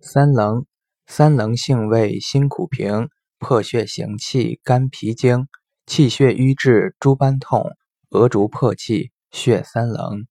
[0.00, 0.64] 三棱
[1.06, 3.08] 三棱性味辛苦平
[3.38, 5.48] 破血行气肝脾经
[5.86, 7.72] 气血瘀滞诸般痛
[8.10, 10.26] 额足破气血三棱。